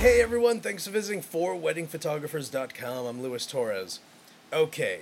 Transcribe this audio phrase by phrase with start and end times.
[0.00, 3.06] Hey everyone, thanks for visiting forweddingphotographers.com.
[3.06, 4.00] I'm Luis Torres.
[4.50, 5.00] Okay,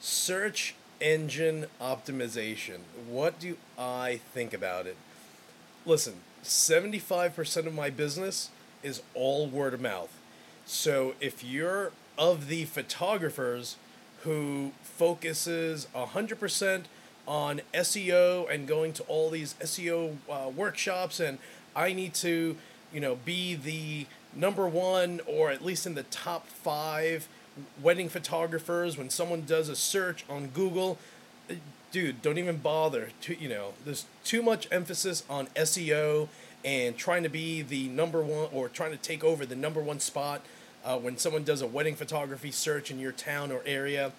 [0.00, 2.78] search engine optimization.
[3.06, 4.96] What do I think about it?
[5.84, 8.48] Listen, 75% of my business
[8.82, 10.18] is all word of mouth.
[10.64, 13.76] So if you're of the photographers
[14.22, 16.84] who focuses 100%
[17.28, 21.36] on SEO and going to all these SEO uh, workshops and
[21.76, 22.56] I need to,
[22.94, 27.28] you know, be the number one or at least in the top five
[27.82, 30.98] wedding photographers when someone does a search on Google.
[31.90, 33.10] Dude, don't even bother.
[33.22, 36.28] To, you know, there's too much emphasis on SEO
[36.64, 40.00] and trying to be the number one or trying to take over the number one
[40.00, 40.42] spot
[40.84, 44.12] uh, when someone does a wedding photography search in your town or area.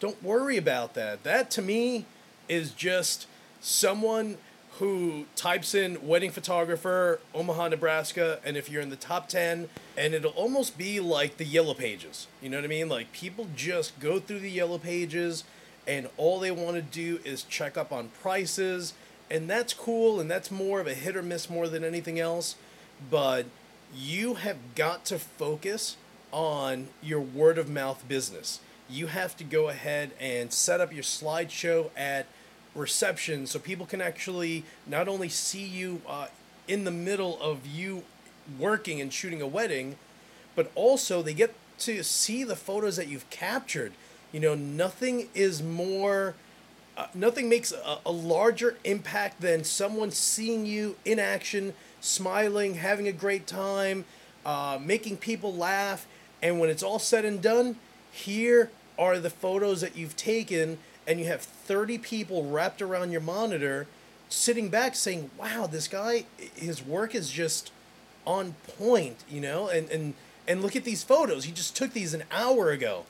[0.00, 1.22] Don't worry about that.
[1.22, 2.06] That to me
[2.48, 3.26] is just
[3.60, 4.38] someone
[4.78, 10.14] who types in wedding photographer Omaha, Nebraska, and if you're in the top 10, and
[10.14, 12.26] it'll almost be like the yellow pages.
[12.40, 12.88] You know what I mean?
[12.88, 15.44] Like people just go through the yellow pages
[15.86, 18.94] and all they want to do is check up on prices,
[19.30, 22.56] and that's cool and that's more of a hit or miss more than anything else,
[23.10, 23.46] but
[23.94, 25.96] you have got to focus
[26.32, 28.60] on your word of mouth business.
[28.88, 32.26] You have to go ahead and set up your slideshow at
[32.74, 36.26] reception so people can actually not only see you uh,
[36.68, 38.04] in the middle of you
[38.58, 39.96] working and shooting a wedding,
[40.54, 43.92] but also they get to see the photos that you've captured.
[44.32, 46.34] You know, nothing is more,
[46.96, 53.08] uh, nothing makes a, a larger impact than someone seeing you in action, smiling, having
[53.08, 54.04] a great time,
[54.44, 56.06] uh, making people laugh.
[56.42, 57.76] And when it's all said and done,
[58.12, 63.20] here are the photos that you've taken and you have 30 people wrapped around your
[63.20, 63.86] monitor
[64.28, 66.24] sitting back saying wow this guy
[66.54, 67.72] his work is just
[68.26, 69.68] on point you know?
[69.68, 70.14] And and
[70.48, 71.44] and look at these photos.
[71.44, 73.04] He just took these an hour ago.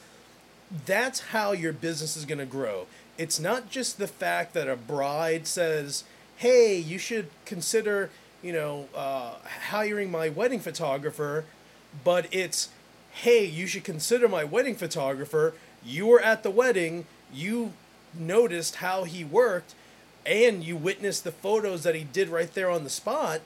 [0.85, 2.87] That's how your business is going to grow.
[3.17, 6.05] It's not just the fact that a bride says
[6.37, 8.11] hey you should consider
[8.43, 9.35] you know uh,
[9.69, 11.45] hiring my wedding photographer
[12.05, 12.71] but it's
[13.13, 15.55] hey you should consider my wedding photographer.
[15.85, 17.73] You were at the wedding you
[18.15, 19.75] noticed how he worked
[20.27, 23.41] and you witnessed the photos that he did right there on the spot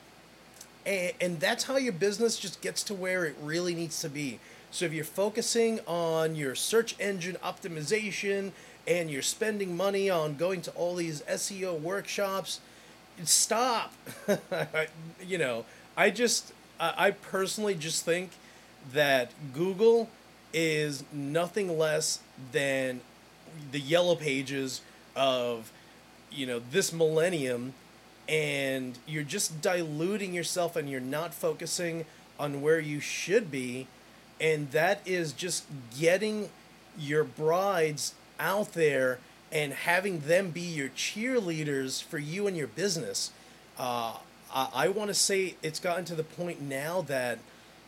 [0.87, 4.39] and, and that's how your business just gets to where it really needs to be.
[4.71, 8.53] So if you're focusing on your search engine optimization
[8.87, 12.61] and you're spending money on going to all these seo workshops
[13.25, 13.93] stop.
[15.25, 15.65] You know
[15.97, 18.31] i just I I personally just think
[18.93, 20.11] that google
[20.53, 22.21] is nothing less
[22.53, 23.01] than
[23.73, 24.81] the yellow pages
[25.17, 25.73] of
[26.31, 27.75] you know this millennium
[28.29, 32.05] and you're just diluting yourself and you're not focusing
[32.39, 33.87] on where you should be
[34.41, 35.65] and that is just
[35.99, 36.49] getting
[36.99, 39.19] your brides out there
[39.53, 43.31] and having them be your cheerleaders for you and your business.
[43.79, 44.19] Uh,
[44.53, 47.39] i, I want to say it's gotten to the point now that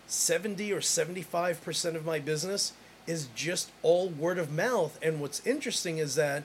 [0.07, 2.73] 70 or 75% of my business
[3.07, 4.99] is just all word of mouth.
[5.03, 6.43] And what's interesting is that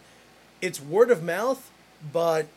[0.61, 1.71] it's word of mouth,
[2.13, 2.47] but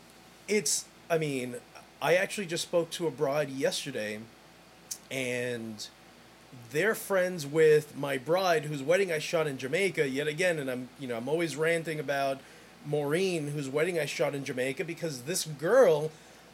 [0.46, 1.56] it's, I mean,
[2.02, 4.20] I actually just spoke to a bride yesterday
[5.10, 5.88] and
[6.70, 10.58] they're friends with my bride whose wedding I shot in Jamaica yet again.
[10.58, 12.40] And I'm, you know, I'm always ranting about
[12.84, 16.10] Maureen, whose wedding I shot in Jamaica because this girl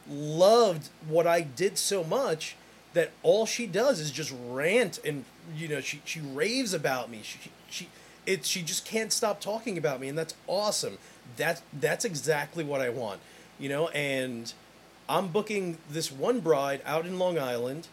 [0.09, 2.55] loved what I did so much
[2.93, 5.25] that all she does is just rant and
[5.55, 7.21] you know she she raves about me.
[7.23, 7.89] She she
[8.25, 10.97] it she just can't stop talking about me and that's awesome.
[11.37, 13.21] That that's exactly what I want.
[13.59, 14.51] You know, and
[15.07, 17.87] I'm booking this one bride out in Long Island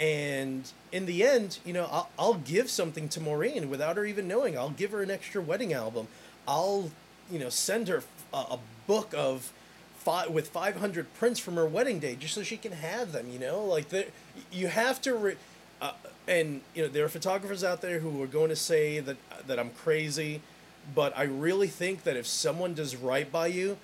[0.00, 4.26] and in the end, you know, I'll, I'll give something to Maureen without her even
[4.26, 4.56] knowing.
[4.56, 6.08] I'll give her an extra wedding album.
[6.48, 6.90] I'll,
[7.30, 8.02] you know, send her
[8.32, 9.52] a, a book of
[10.00, 13.38] five with 500 prints from her wedding day just so she can have them you
[13.38, 13.62] know?
[13.62, 14.06] Like the,
[14.50, 15.34] you have to re,
[15.80, 15.92] uh,
[16.26, 19.16] and you know there are photographers out there who are going to say that
[19.46, 20.40] that I'm crazy
[20.94, 23.76] but I really think that if someone does right by you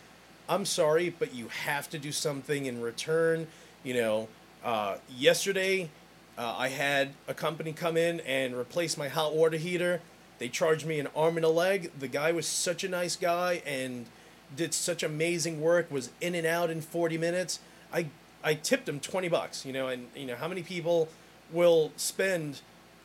[0.49, 3.47] I'm sorry but you have to do something in return
[3.85, 4.29] you know?
[4.65, 5.91] Uh, yesterday
[6.39, 10.01] uh, I had a company come in and replace my hot water heater.
[10.39, 11.91] They charged me an arm and a leg.
[11.99, 14.07] The guy was such a nice guy and
[14.55, 17.61] did such amazing work, was in and out in 40 minutes.
[17.93, 18.07] I
[18.45, 21.09] I tipped him 20 bucks, you know, and you know how many people
[21.53, 22.61] will spend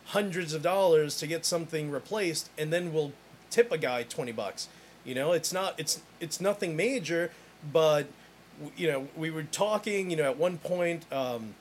[0.05, 3.13] hundreds of dollars to get something replaced and then will
[3.49, 4.67] tip a guy 20 bucks.
[5.03, 7.31] You know, it's not it's it's nothing major,
[7.71, 8.07] but
[8.77, 11.55] you know, we were talking, you know, at one point um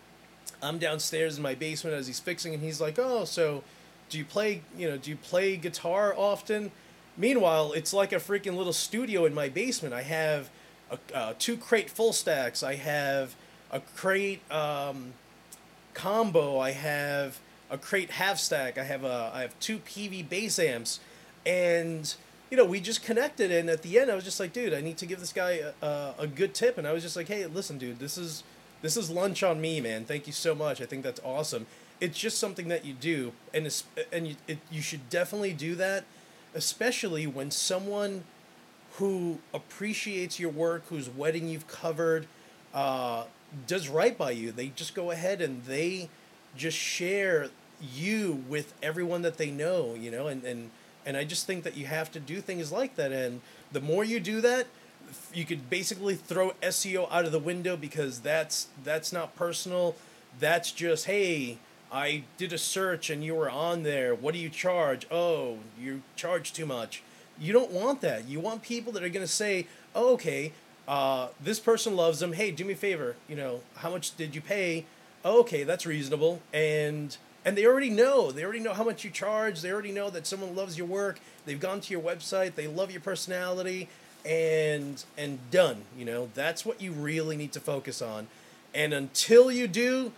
[0.62, 3.62] I'm downstairs in my basement as he's fixing, and he's like, "Oh, so
[4.09, 4.62] do you play?
[4.76, 6.71] You know, do you play guitar often?"
[7.21, 9.93] Meanwhile, it's like a freaking little studio in my basement.
[9.93, 10.49] I have
[10.91, 12.63] a, uh, two crate full stacks.
[12.63, 13.37] I have
[13.71, 15.13] a crate um,
[15.93, 16.59] combo.
[16.59, 17.39] I have
[17.69, 18.79] a crate half stack.
[18.79, 20.99] I have a I have two PV bass amps,
[21.45, 22.15] and
[22.51, 23.53] you know we just connected.
[23.53, 25.61] And at the end, I was just like, dude, I need to give this guy
[25.83, 26.79] a, a, good tip.
[26.79, 28.45] And I was just like, hey, listen, dude, this is
[28.81, 30.07] this is lunch on me, man.
[30.07, 30.81] Thank you so much.
[30.81, 31.67] I think that's awesome.
[32.01, 33.71] It's just something that you do, and
[34.11, 36.05] and you, it, you should definitely do that,
[36.55, 38.25] especially when someone
[38.94, 42.26] who appreciates your work, whose wedding you've covered,
[42.75, 43.25] uh,
[43.67, 44.52] does right by you.
[44.52, 46.08] They just go ahead and they
[46.56, 47.49] just share
[47.94, 50.70] you with everyone that they know, you know, and, and
[51.06, 53.11] and I just think that you have to do things like that.
[53.11, 53.41] And
[53.73, 54.67] the more you do that,
[55.32, 59.97] you could basically throw SEO out of the window because that's that's not personal.
[60.38, 61.58] That's just hey,
[61.93, 64.15] I did a search and you were on there.
[64.15, 65.07] What do you charge?
[65.11, 67.03] Oh, you charge too much.
[67.39, 68.29] You don't want that.
[68.29, 70.53] You want people that are going to say, oh, okay,
[70.87, 72.35] uh, this person loves them.
[72.35, 73.17] Hey, do me a favor.
[73.29, 74.85] You know, how much did you pay?
[75.25, 76.41] Oh, okay, that's reasonable.
[76.53, 78.31] And and they already know.
[78.31, 79.63] They already know how much you charge.
[79.63, 81.21] They already know that someone loves your work.
[81.47, 82.55] They've gone to your website.
[82.55, 83.89] They love your personality,
[84.27, 85.83] and and done.
[85.97, 88.29] You know, that's what you really need to focus on.
[88.75, 90.13] And until you do,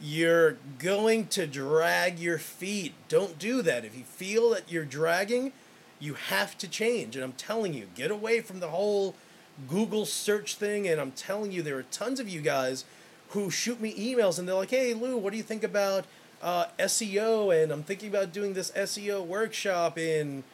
[0.00, 2.94] you're going to drag your feet.
[3.08, 3.84] Don't do that.
[3.84, 5.52] If you feel that you're dragging,
[5.98, 7.16] you have to change.
[7.16, 9.14] And I'm telling you, get away from the whole
[9.68, 10.86] Google search thing.
[10.86, 12.84] And I'm telling you, there are tons of you guys
[13.30, 16.04] who shoot me emails and they're like, hey, Lou, what do you think about
[16.42, 17.62] uh, SEO?
[17.62, 20.44] And I'm thinking about doing this SEO workshop in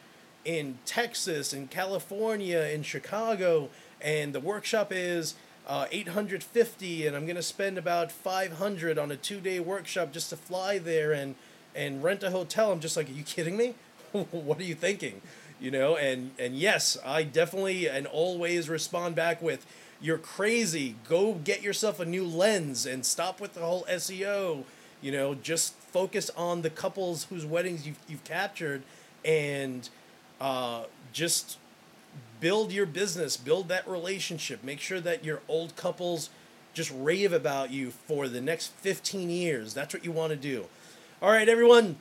[0.45, 3.69] in Texas, in California, in Chicago.
[4.01, 5.35] And the workshop is
[5.67, 10.29] uh, 850 and I'm going to spend about 500 on a two day workshop just
[10.29, 11.35] to fly there and,
[11.75, 12.71] and rent a hotel.
[12.71, 13.75] I'm just like, are you kidding me?
[14.31, 15.21] what are you thinking?
[15.59, 19.65] You know, and, and yes, I definitely and always respond back with,
[20.01, 20.95] you're crazy.
[21.07, 24.63] Go get yourself a new lens and stop with the whole SEO.
[25.01, 28.83] You know, just focus on the couples whose weddings you've, you've captured
[29.23, 29.87] and
[30.41, 30.83] uh,
[31.13, 31.57] just
[32.39, 34.63] build your business, build that relationship.
[34.63, 36.29] Make sure that your old couples
[36.73, 39.73] just rave about you for the next 15 years.
[39.73, 40.65] That's what you want to do.
[41.21, 41.97] All right, everyone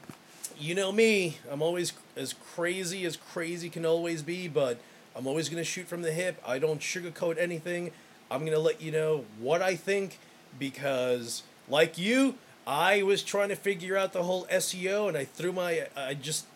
[0.58, 1.38] you know me.
[1.50, 4.78] I'm always as crazy as crazy can always be, but
[5.14, 6.40] I'm always going to shoot from the hip.
[6.46, 7.90] I don't sugarcoat anything.
[8.30, 10.18] I'm going to let you know what I think
[10.58, 12.36] because, like you,
[12.66, 16.46] I was trying to figure out the whole SEO and I threw my, I just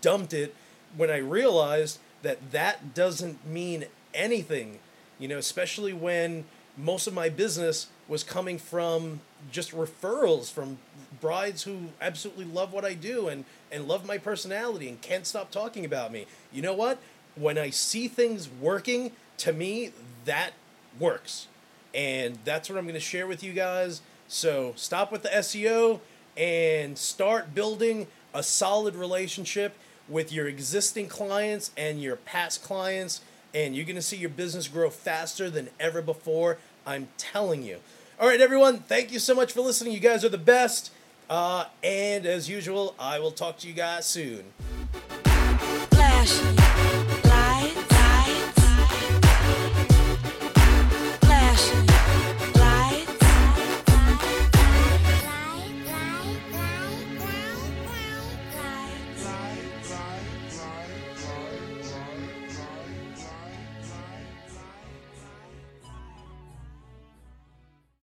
[0.00, 0.54] dumped it
[0.96, 4.78] when I realized that that doesn't mean anything,
[5.18, 6.44] you know, especially when
[6.76, 9.20] most of my business was coming from
[9.50, 10.78] just referrals from
[11.20, 15.50] brides who absolutely love what I do and and love my personality and can't stop
[15.50, 16.26] talking about me.
[16.52, 16.98] You know what?
[17.36, 19.92] When I see things working, to me
[20.24, 20.52] that
[20.98, 21.46] works.
[21.94, 24.00] And that's what I'm going to share with you guys.
[24.28, 26.00] So, stop with the SEO
[26.36, 29.76] and start building a solid relationship
[30.10, 33.22] with your existing clients and your past clients
[33.54, 36.58] and you're going to see your business grow faster than ever before.
[36.86, 37.78] I'm telling you.
[38.18, 39.92] All right, everyone, thank you so much for listening.
[39.92, 40.92] You guys are the best.
[41.28, 44.44] Uh, and as usual, I will talk to you guys soon.